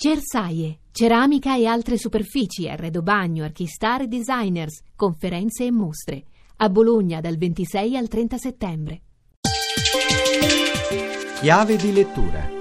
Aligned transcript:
Cersaie, 0.00 0.78
ceramica 0.92 1.56
e 1.56 1.66
altre 1.66 1.98
superfici, 1.98 2.68
arredo 2.68 3.02
bagno, 3.02 3.42
archistar 3.42 4.02
e 4.02 4.06
designers, 4.06 4.80
conferenze 4.94 5.64
e 5.64 5.72
mostre. 5.72 6.22
A 6.58 6.68
Bologna 6.68 7.20
dal 7.20 7.36
26 7.36 7.96
al 7.96 8.06
30 8.06 8.38
settembre. 8.38 9.00
Chiave 11.40 11.74
di 11.74 11.92
lettura 11.92 12.57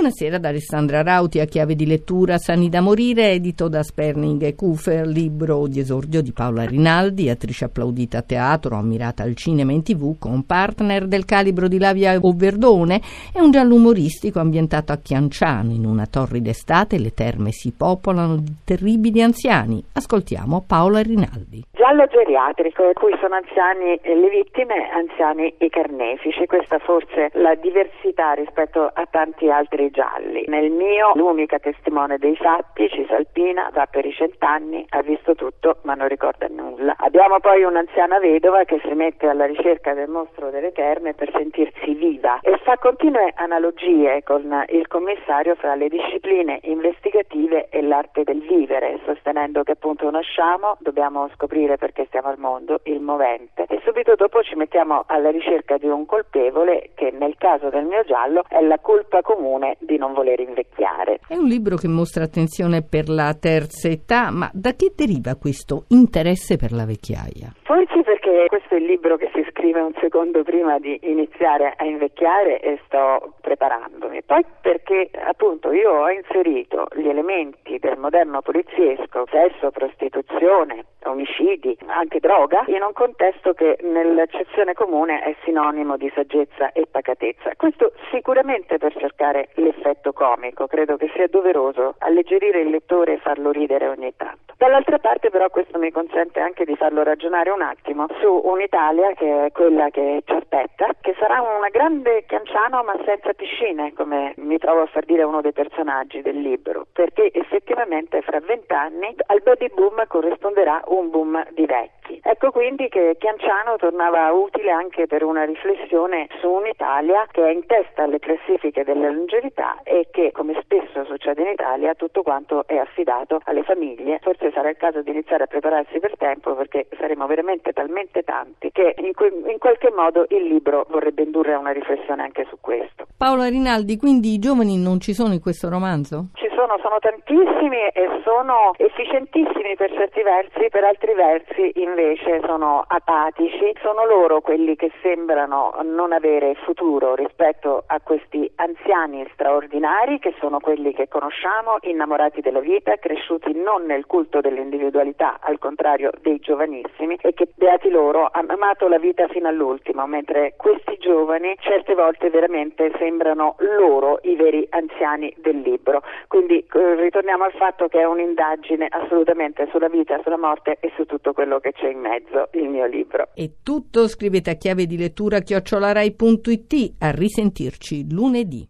Buonasera 0.00 0.38
da 0.38 0.48
Alessandra 0.48 1.02
Rauti 1.02 1.40
a 1.40 1.44
chiave 1.44 1.74
di 1.74 1.84
lettura 1.84 2.38
Sani 2.38 2.70
da 2.70 2.80
morire, 2.80 3.32
edito 3.32 3.68
da 3.68 3.82
Sperning 3.82 4.40
e 4.44 4.54
Kufer, 4.54 5.06
libro 5.06 5.66
di 5.66 5.78
esordio 5.78 6.22
di 6.22 6.32
Paola 6.32 6.64
Rinaldi, 6.64 7.28
attrice 7.28 7.66
applaudita 7.66 8.16
a 8.16 8.22
teatro, 8.22 8.76
ammirata 8.76 9.24
al 9.24 9.34
cinema 9.34 9.72
e 9.72 9.74
in 9.74 9.82
tv, 9.82 10.18
con 10.18 10.46
partner 10.46 11.06
del 11.06 11.26
calibro 11.26 11.68
di 11.68 11.78
Lavia 11.78 12.16
Overdone, 12.18 13.02
è 13.30 13.40
un 13.40 13.50
giallo 13.50 13.74
umoristico 13.74 14.40
ambientato 14.40 14.92
a 14.92 14.96
Chianciano. 14.96 15.70
In 15.70 15.84
una 15.84 16.06
torrida 16.06 16.48
estate 16.48 16.98
le 16.98 17.12
terme 17.12 17.50
si 17.50 17.70
popolano 17.76 18.36
di 18.36 18.54
terribili 18.64 19.20
anziani. 19.20 19.84
Ascoltiamo 19.92 20.64
Paola 20.66 21.02
Rinaldi. 21.02 21.66
Giallo 21.72 22.06
geriatrico, 22.06 22.84
in 22.84 22.94
cui 22.94 23.12
sono 23.20 23.34
anziani 23.34 24.00
le 24.02 24.30
vittime, 24.30 24.88
anziani 24.94 25.52
i 25.58 25.68
carnefici. 25.68 26.46
Questa 26.46 26.78
forse 26.78 27.28
la 27.34 27.54
diversità 27.54 28.32
rispetto 28.32 28.90
a 28.90 29.06
tanti 29.10 29.50
altri 29.50 29.89
gialli. 29.90 30.44
Nel 30.46 30.70
mio, 30.70 31.12
l'unica 31.14 31.58
testimone 31.58 32.18
dei 32.18 32.36
fatti, 32.36 32.88
Cisalpina, 32.88 33.70
va 33.72 33.86
per 33.86 34.04
i 34.04 34.12
cent'anni, 34.12 34.86
ha 34.88 35.02
visto 35.02 35.34
tutto 35.34 35.78
ma 35.82 35.94
non 35.94 36.08
ricorda 36.08 36.46
nulla. 36.48 36.94
Abbiamo 36.98 37.40
poi 37.40 37.62
un'anziana 37.62 38.18
vedova 38.18 38.64
che 38.64 38.80
si 38.84 38.92
mette 38.94 39.26
alla 39.26 39.46
ricerca 39.46 39.94
del 39.94 40.08
mostro 40.08 40.50
delle 40.50 40.72
terme 40.72 41.14
per 41.14 41.30
sentirsi 41.32 41.94
viva 41.94 42.40
e 42.42 42.58
fa 42.62 42.76
continue 42.76 43.32
analogie 43.34 44.22
con 44.22 44.64
il 44.68 44.86
commissario 44.88 45.54
fra 45.54 45.74
le 45.74 45.88
discipline 45.88 46.60
investigative 46.62 47.68
e 47.70 47.82
l'arte 47.82 48.24
del 48.24 48.40
vivere, 48.40 49.00
sostenendo 49.04 49.62
che 49.62 49.72
appunto 49.72 50.10
nasciamo, 50.10 50.76
dobbiamo 50.80 51.28
scoprire 51.34 51.76
perché 51.76 52.06
stiamo 52.06 52.28
al 52.28 52.38
mondo, 52.38 52.80
il 52.84 53.00
movente 53.00 53.64
e 53.68 53.80
subito 53.84 54.14
dopo 54.14 54.42
ci 54.42 54.54
mettiamo 54.54 55.04
alla 55.06 55.30
ricerca 55.30 55.78
di 55.78 55.86
un 55.86 56.06
colpevole 56.06 56.90
che 56.94 57.10
nel 57.10 57.36
caso 57.38 57.68
del 57.68 57.84
mio 57.84 58.02
giallo 58.04 58.42
è 58.48 58.60
la 58.60 58.78
colpa 58.78 59.22
comune 59.22 59.69
di 59.78 59.96
non 59.96 60.12
voler 60.12 60.40
invecchiare. 60.40 61.20
È 61.26 61.36
un 61.36 61.46
libro 61.46 61.76
che 61.76 61.88
mostra 61.88 62.24
attenzione 62.24 62.82
per 62.82 63.08
la 63.08 63.34
terza 63.38 63.88
età, 63.88 64.30
ma 64.30 64.50
da 64.52 64.72
che 64.72 64.92
deriva 64.94 65.36
questo 65.36 65.84
interesse 65.88 66.56
per 66.56 66.72
la 66.72 66.84
vecchiaia? 66.84 67.54
Forse 67.62 68.02
perché 68.02 68.46
questo 68.48 68.74
è 68.74 68.78
il 68.78 68.84
libro 68.84 69.16
che 69.16 69.30
si 69.32 69.44
scrive 69.50 69.80
un 69.80 69.92
secondo 70.00 70.42
prima 70.42 70.78
di 70.78 70.98
iniziare 71.02 71.74
a 71.76 71.84
invecchiare 71.84 72.60
e 72.60 72.80
sto 72.86 73.34
preparandomi. 73.40 74.22
Poi 74.22 74.44
perché 74.60 75.10
appunto 75.24 75.72
io 75.72 75.90
ho 75.90 76.10
inserito 76.10 76.86
gli 76.94 77.08
elementi 77.08 77.78
del 77.78 77.98
moderno 77.98 78.42
poliziesco, 78.42 79.26
sesso, 79.30 79.70
prostituzione, 79.70 80.84
omicidi, 81.04 81.76
anche 81.86 82.20
droga, 82.20 82.64
in 82.66 82.82
un 82.82 82.92
contesto 82.92 83.52
che 83.52 83.78
nell'accezione 83.82 84.74
comune 84.74 85.20
è 85.22 85.34
sinonimo 85.44 85.96
di 85.96 86.10
saggezza 86.14 86.72
e 86.72 86.86
pacatezza. 86.90 87.52
Questo 87.56 87.92
sicuramente 88.10 88.78
per 88.78 88.94
cercare 88.96 89.48
l'effetto 89.60 90.12
comico, 90.12 90.66
credo 90.66 90.96
che 90.96 91.10
sia 91.14 91.28
doveroso 91.28 91.94
alleggerire 91.98 92.60
il 92.60 92.70
lettore 92.70 93.14
e 93.14 93.18
farlo 93.18 93.50
ridere 93.50 93.88
ogni 93.88 94.12
tanto. 94.16 94.54
Dall'altra 94.56 94.98
parte 94.98 95.30
però 95.30 95.48
questo 95.48 95.78
mi 95.78 95.90
consente 95.90 96.40
anche 96.40 96.64
di 96.64 96.76
farlo 96.76 97.02
ragionare 97.02 97.50
un 97.50 97.62
attimo 97.62 98.06
su 98.20 98.40
un'Italia 98.44 99.12
che 99.14 99.46
è 99.46 99.52
quella 99.52 99.88
che 99.88 100.22
ci 100.24 100.32
aspetta, 100.32 100.88
che 101.00 101.14
sarà 101.18 101.40
una 101.40 101.68
grande 101.70 102.24
Chianciano 102.26 102.82
ma 102.82 102.94
senza 103.04 103.32
piscine, 103.32 103.92
come 103.94 104.34
mi 104.36 104.58
trovo 104.58 104.82
a 104.82 104.86
far 104.86 105.04
dire 105.04 105.22
uno 105.22 105.40
dei 105.40 105.52
personaggi 105.52 106.20
del 106.20 106.40
libro, 106.40 106.86
perché 106.92 107.30
effettivamente 107.32 108.20
fra 108.22 108.40
vent'anni 108.40 109.14
al 109.26 109.40
baby 109.42 109.68
boom 109.74 110.04
corrisponderà 110.06 110.82
un 110.86 111.10
boom 111.10 111.46
di 111.52 111.66
vecchi. 111.66 111.99
Ecco 112.22 112.50
quindi 112.50 112.88
che 112.88 113.16
Chianciano 113.18 113.76
tornava 113.76 114.30
utile 114.32 114.70
anche 114.70 115.06
per 115.06 115.22
una 115.22 115.44
riflessione 115.44 116.28
su 116.40 116.48
un'Italia 116.48 117.26
che 117.30 117.44
è 117.44 117.50
in 117.50 117.64
testa 117.66 118.04
alle 118.04 118.18
classifiche 118.18 118.84
della 118.84 119.10
longevità 119.10 119.80
e 119.82 120.08
che, 120.10 120.30
come 120.32 120.58
spesso 120.62 121.04
succede 121.04 121.42
in 121.42 121.48
Italia, 121.48 121.94
tutto 121.94 122.22
quanto 122.22 122.66
è 122.66 122.76
affidato 122.76 123.40
alle 123.44 123.62
famiglie. 123.62 124.18
Forse 124.22 124.50
sarà 124.52 124.70
il 124.70 124.76
caso 124.76 125.02
di 125.02 125.10
iniziare 125.10 125.44
a 125.44 125.46
prepararsi 125.46 125.98
per 125.98 126.16
tempo 126.16 126.54
perché 126.54 126.86
saremo 126.98 127.26
veramente 127.26 127.72
talmente 127.72 128.22
tanti 128.22 128.70
che 128.72 128.94
in, 128.98 129.12
que- 129.12 129.32
in 129.46 129.58
qualche 129.58 129.90
modo 129.94 130.26
il 130.28 130.44
libro 130.44 130.86
vorrebbe 130.88 131.22
indurre 131.22 131.54
a 131.54 131.58
una 131.58 131.72
riflessione 131.72 132.22
anche 132.22 132.46
su 132.48 132.56
questo. 132.60 133.06
Paola 133.16 133.48
Rinaldi, 133.48 133.96
quindi 133.96 134.32
i 134.34 134.38
giovani 134.38 134.78
non 134.78 135.00
ci 135.00 135.12
sono 135.12 135.32
in 135.32 135.40
questo 135.40 135.68
romanzo? 135.68 136.28
Sono, 136.60 136.76
sono 136.82 136.98
tantissimi 136.98 137.86
e 137.94 138.20
sono 138.22 138.72
efficientissimi 138.76 139.76
per 139.76 139.90
certi 139.94 140.20
versi, 140.22 140.68
per 140.68 140.84
altri 140.84 141.14
versi 141.14 141.72
invece 141.76 142.42
sono 142.44 142.84
apatici, 142.86 143.74
sono 143.80 144.04
loro 144.04 144.42
quelli 144.42 144.76
che 144.76 144.92
sembrano 145.00 145.72
non 145.82 146.12
avere 146.12 146.54
futuro 146.66 147.14
rispetto 147.14 147.84
a 147.86 147.98
questi 148.00 148.52
anziani 148.56 149.26
straordinari 149.32 150.18
che 150.18 150.34
sono 150.38 150.60
quelli 150.60 150.92
che 150.92 151.08
conosciamo, 151.08 151.78
innamorati 151.80 152.42
della 152.42 152.60
vita, 152.60 152.94
cresciuti 152.96 153.54
non 153.54 153.86
nel 153.86 154.04
culto 154.04 154.42
dell'individualità, 154.42 155.38
al 155.40 155.58
contrario 155.58 156.10
dei 156.20 156.40
giovanissimi 156.40 157.16
e 157.22 157.32
che 157.32 157.48
beati 157.54 157.88
loro 157.88 158.28
hanno 158.30 158.52
amato 158.52 158.86
la 158.86 158.98
vita 158.98 159.28
fino 159.28 159.48
all'ultimo, 159.48 160.06
mentre 160.06 160.52
questi 160.58 160.98
giovani 160.98 161.56
certe 161.60 161.94
volte 161.94 162.28
veramente 162.28 162.92
sembrano 162.98 163.56
loro 163.60 164.18
i 164.24 164.36
veri 164.36 164.66
anziani 164.68 165.34
del 165.38 165.60
libro. 165.60 166.02
Quindi 166.28 166.48
ritorniamo 166.96 167.44
al 167.44 167.52
fatto 167.52 167.88
che 167.88 168.00
è 168.00 168.04
un'indagine 168.04 168.86
assolutamente 168.88 169.68
sulla 169.70 169.88
vita, 169.88 170.20
sulla 170.22 170.38
morte 170.38 170.78
e 170.80 170.92
su 170.96 171.04
tutto 171.04 171.32
quello 171.32 171.58
che 171.60 171.72
c'è 171.72 171.88
in 171.88 172.00
mezzo, 172.00 172.48
il 172.52 172.68
mio 172.68 172.86
libro. 172.86 173.28
E 173.34 173.56
tutto 173.62 174.08
scrivete 174.08 174.50
a 174.50 174.54
chiave 174.54 174.86
di 174.86 174.96
lettura 174.96 175.40
chiocciolarai.it. 175.40 176.94
A 176.98 177.10
risentirci 177.10 178.12
lunedì. 178.12 178.68